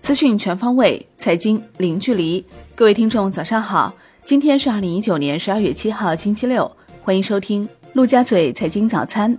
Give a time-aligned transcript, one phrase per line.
[0.00, 2.44] 资讯全方位，财经零距离。
[2.74, 3.94] 各位听众，早上好！
[4.24, 6.70] 今天是二零一九年十二月七号，星期六。
[7.02, 9.38] 欢迎收听陆家嘴财经早餐。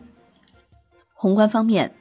[1.13, 1.91] 宏观方面，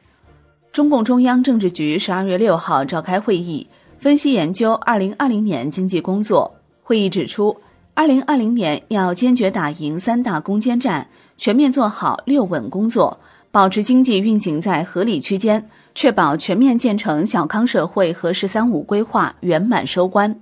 [0.72, 3.66] 中共中央政治局十二月六号召开会议，
[3.98, 6.54] 分析研究二零二零年经济工作。
[6.82, 7.56] 会议指出，
[7.94, 13.18] 二零二零年要坚决打赢三大攻坚战，全面做好六稳工作，
[13.50, 15.68] 保持经济运行在合理区间。
[15.92, 20.40] 确保全面建成小康社会和“十三五”规划圆满收官。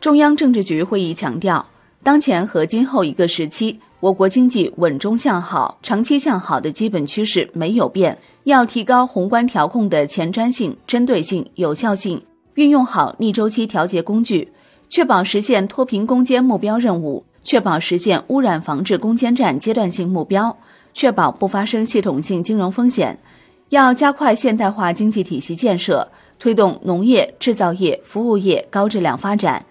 [0.00, 1.64] 中央政治局会议强调，
[2.02, 14.50] 当前和今后一个时期，我国经济稳中向好、长期向好的基本趋势没有变，要提高宏观调控的前瞻性、针对性、有效性，运用好逆周期调节工具，
[14.88, 20.54] 确保实现脱贫攻坚目标任务，确保实现污染防治攻坚战阶段性目标。
[20.92, 23.16] 确保不发生系统性金融风险，
[23.68, 29.64] 要加快现代化经济体系建设，推动农业、制造业、服务业高质量发展，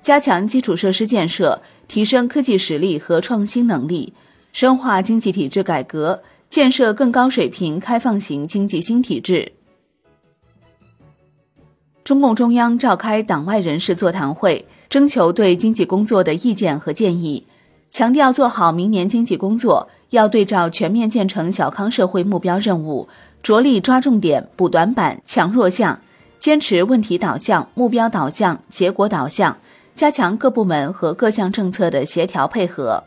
[0.00, 4.12] 加强基础设施建设，提升科技实力和创新能力，
[4.52, 9.52] 深化经济体制改革，建设更高水平开放型经济新体制。
[12.02, 17.46] 中共中央召开党外人士座谈会，征求对经济工作的意见和建议，
[17.90, 19.88] 强调做好明年经济工作。
[20.10, 23.08] 要对照全面建成小康社会目标任务，
[23.44, 26.00] 着力抓重点、补短板、强弱项，
[26.40, 29.56] 坚持问题导向、目标导向、结果导向，
[29.94, 33.04] 加强各部门和各项政策的协调配合。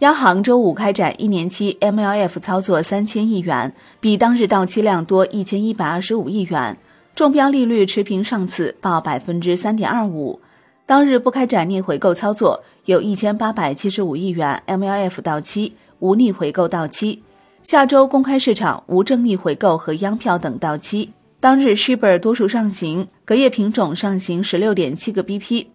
[0.00, 6.76] 央行周五开展一年期 MLF 操作三千亿元，比当日到期量多一千一百二十五亿元，
[7.20, 10.40] 中标利率持平上次，报百分之三点二五。
[10.86, 12.64] 当日不开展逆回购操作。
[12.86, 17.22] 有一千八百七十五亿元 MLF 到期，无逆回购到期。
[17.62, 21.10] 下周公开市场无正逆回购和央票等到期。
[21.40, 25.66] 当日 Shibor 多数上行，隔夜品种上行十六点七个 BP。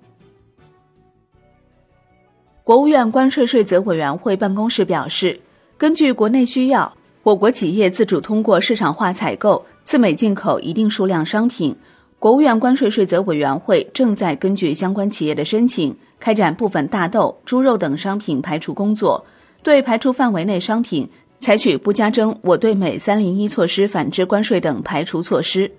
[2.64, 5.40] 国务院关税税则委员会办公室表示，
[5.78, 11.74] 根据国内需要，我国企业自主通过市场化采购自美进口一定数量商品。
[12.18, 15.96] 国务院关税税则委员会正在根据相关企业的申请。
[16.18, 19.24] 开展部分大豆、猪肉等商品排除工作，
[19.62, 21.08] 对排除范围内商品
[21.40, 25.72] 采取不加征我对美三零一措施反制关税等排除措施。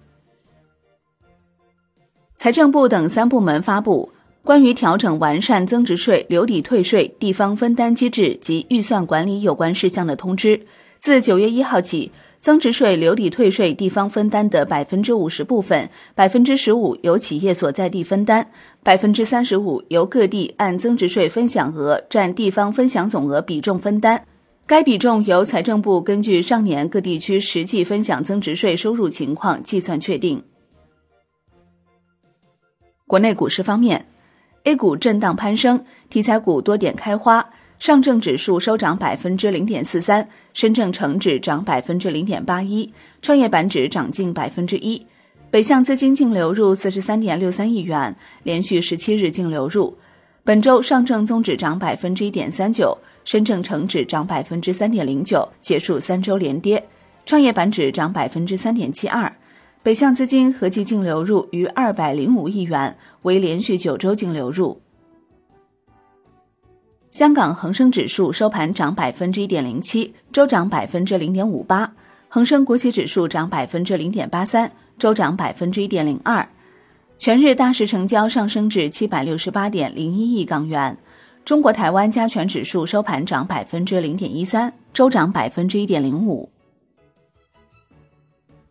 [2.36, 4.12] 财政部等三部门发布
[4.44, 10.60] 关于调整完善增值税留抵退税地方分担机制及预算管理有关事项的通知，
[11.00, 12.12] 自九月一号起。
[12.46, 18.48] 增值税留抵退税地方分担的百分之五十部分，百分之十五由企业所在地分担，
[18.84, 24.24] 百分之三十五由各地按增值税分享额占地方分享总额比重分担。
[24.64, 30.40] 该比重由财政部根据上年各地区实际分享增值税收入情况计算确定。
[33.08, 34.06] 国内股市方面
[34.62, 37.50] ，A 股震荡攀升，题材股多点开花。
[37.78, 45.06] 上证指数收涨百分之零点四三，深证成指涨百分之零点八一，创业板指涨近百分之一。
[45.50, 49.96] 北向资金净流入四十三点六三亿元，连续十七日净流入。
[50.42, 56.82] 本周上证综指涨百分之一点三九，深证成指涨百分之三点零九，结束三周连跌。
[57.24, 59.32] 创业板指涨百分之三点七二。
[59.82, 64.80] 北向资金合计净流入逾二百零五亿元，为连续九周净流入。
[67.16, 71.90] 香港恒生指数收盘涨百分之一点零七，周涨百分之零点五八；
[72.28, 76.46] 恒生国企指数涨百分之零点八三，周涨百分之一点零二。
[77.16, 80.98] 全日大市成交上升至七百六十八点零一亿港元。
[81.42, 86.50] 中国台湾加权指数收盘涨百分之零点一三，周涨百分之一点零五。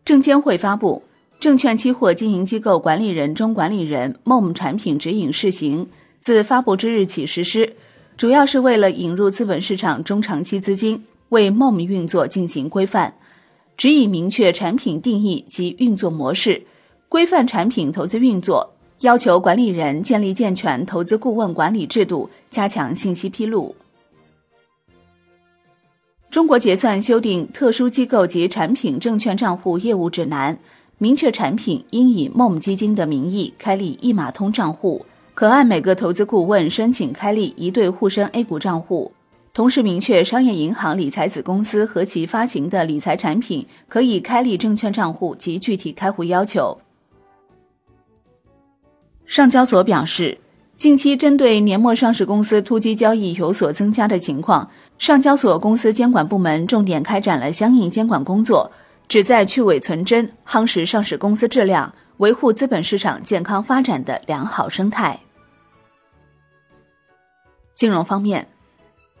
[0.04, 1.02] 证监会发布
[1.42, 5.86] 《证券期货经营机构管理人中管理人 MOM 产品指引试行》，
[6.20, 7.74] 自发布之日起实施。
[8.16, 13.14] 主要是为了引入资本市场中长期资金，为 MOM 运作进行规范，
[13.76, 16.62] 指引明确产品定义及运作模式，
[17.10, 23.76] 规范产品投资运作，要求管理人建立健全投资顾问管理制度，加强信息披露。
[26.30, 30.54] 中国结算修订《特殊机构及产品证券账户业务指南》，
[30.96, 35.04] 明确产品应以 MOM 基金的名义开立一码通账户。
[35.36, 39.12] 可按每个投资顾问申请开立一对沪深 A 股账户，
[39.52, 46.78] 同时明确商业银行理财子公司和其发行的理财产品可以开立证券账户及具体开户要求。
[49.26, 50.38] 上交所表示，
[50.74, 58.72] 近期针对年末上市公司突击交易有所增加的情况，上交所公司监管部门重点开展了相应监管工作，
[59.06, 65.20] 旨在去伪存真，夯实上市公司质量，维护资本市场健康发展的良好生态。
[67.76, 68.48] 金融方面，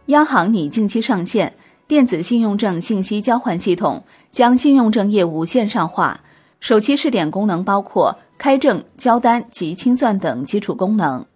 [0.06, 1.54] 央行拟近期上线
[1.86, 6.22] 电子信用证信息交换系统，将信用证业务线上化。
[6.58, 11.26] 首期试点功能包括开证、交单及清算等基础功能。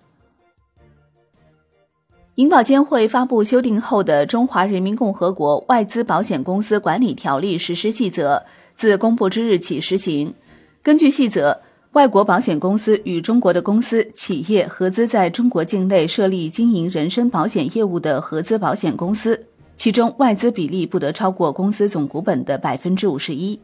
[2.36, 8.36] 银保监会发布修订后的《中华人民共和国外资保险公司管理条例实施细则》，
[8.74, 10.34] 自公布之日起施行。
[10.82, 11.60] 根据细则。
[11.92, 23.58] 外国保险公司与中国的公司、企业合资在中国境内设立经营人身保险业务的合资保险公司，其中外资比例不得超过公司总股本的百分之五十一。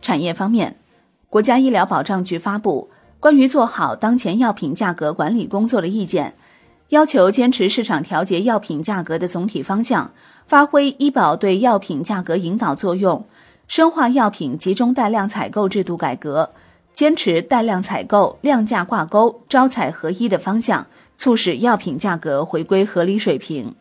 [0.00, 0.74] 产业方面，
[1.28, 2.88] 国家医疗保障局发布
[3.20, 6.34] 关于做好当前药品价格管理工作的意见，
[6.88, 10.10] 要求坚持市场调节药品价格的总体方向，
[10.46, 13.26] 发挥医保对药品价格引导作用。
[13.66, 16.52] 深化药品集中带量采购制度改革，
[16.92, 23.74] 坚持带量采购、量价挂钩、招采合一的方向，促使药品价格回归合理水平。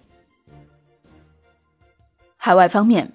[2.37, 3.11] 海外方面，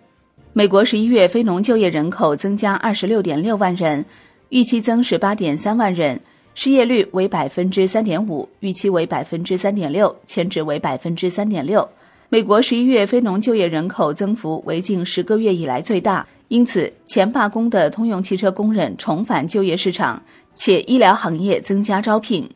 [0.52, 4.04] 美国十一月非农就业人口增加二十六点六万人，
[4.50, 6.20] 预期增十八点三万人，
[6.54, 11.88] 失业率为百分之三点五，预期为百分之三点六，前值为百分之三点六。
[12.28, 16.26] 美国十一月非农就业人口增幅为近十个月以来最大。
[16.48, 20.22] 因此，前罢工的通用汽车工人重返就业市场，
[20.54, 22.50] 且医疗行业增加招聘。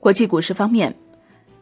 [0.00, 0.94] 国际股市方面，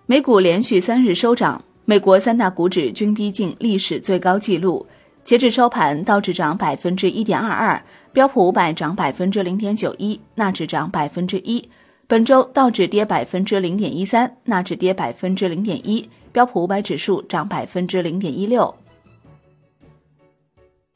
[0.06, 4.86] 美股连续三日收涨，美国三大股指均逼近历史最高纪录。
[5.24, 7.82] 截至收盘，道指涨百分之一点二二，
[8.12, 11.68] 标普五百涨百分之零点九一，纳指涨百分之一。
[12.06, 18.72] 本周道指跌百分之零点一三，纳指跌百分之零点一，标普五百指数涨百分之零点一六。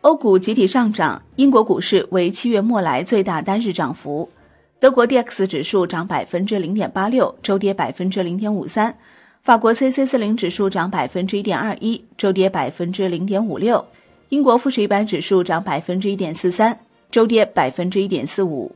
[0.02, 4.30] 欧股集体上涨，英国股市为七月末来最大单日涨幅。
[4.78, 8.96] 德国 D X 指数涨百分之零点八六，周跌百分之零点五三。
[9.42, 13.84] 法国 C C 四零指数涨百分之一点二一，周跌百分之零点五六。
[14.28, 16.78] 英国富时一百指数涨百分之一点四三，
[17.10, 18.70] 周跌百分之一点四五。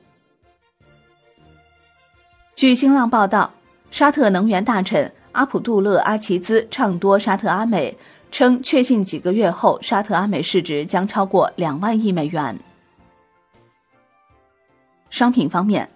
[2.56, 3.54] 据新浪报道，
[3.92, 7.96] 沙特能源大臣阿卜杜勒阿齐兹唱多沙特阿美。
[8.32, 12.58] 称确信几个月后，沙特阿美市值将超过两万亿美元。
[15.10, 15.90] 商品方面，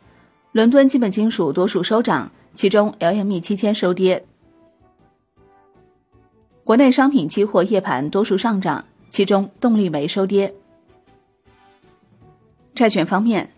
[0.52, 4.22] 伦敦基本金属多数收涨，其中 LME 期铅收跌。
[6.62, 10.52] 国内商品期货夜盘多数上涨，其中动力煤收跌。
[12.74, 13.48] 债券方面，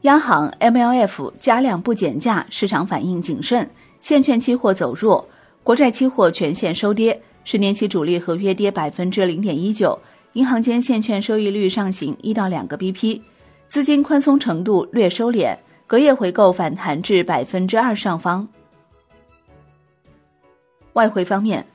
[0.00, 3.70] 央行 MLF 加量不减价，市场反应谨慎，
[4.00, 5.28] 现券期货走弱，
[5.62, 7.22] 国债期货全线收跌。
[7.44, 9.98] 十年期主力合约跌百分之零点一九，
[10.32, 13.20] 银行间现券收益率上行一到两个 BP，
[13.68, 15.54] 资金宽松程度略收敛，
[15.86, 18.48] 隔夜回购反弹至百分之二上方。
[20.94, 21.66] 外汇方面，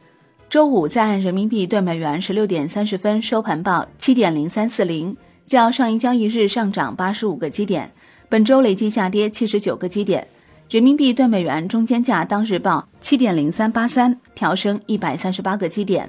[0.49, 5.15] 周五在岸人民币对美元十六点三十分收盘报七点零三四零，
[5.45, 7.91] 较上一交易日上涨八十五个基点，
[8.27, 10.27] 本周累计下跌七十九个基点。
[10.69, 16.07] 人民币兑美元中间价当日报七点零三八三，调升一百三十八个基点。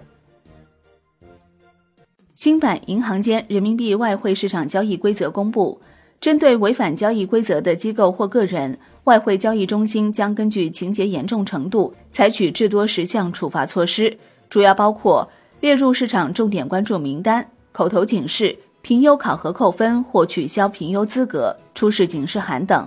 [2.35, 5.81] 新版银行间人民币外汇市场交易规则公布，
[6.21, 14.15] 针对违反交易规则的机构或个人，外汇交易中心将根据情节严重程度，采取至多十项处罚措施，
[14.51, 15.27] 主要包括
[15.63, 22.87] 列入市场重点关注名单、口头警示、评优考核扣分或取消评优资格、出示警示函等。